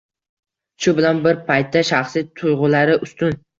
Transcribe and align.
Shu 0.85 0.93
bilan 1.01 1.19
bir 1.27 1.37
paytda, 1.51 1.85
shaxsiy 1.93 2.27
tuygʻulari 2.43 2.99
ustun. 3.09 3.41